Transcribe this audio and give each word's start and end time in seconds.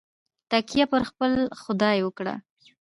تکیه 0.51 0.85
پر 0.91 1.01
خپل 1.09 1.31
خدای 1.61 1.97
وکړه. 2.03 2.35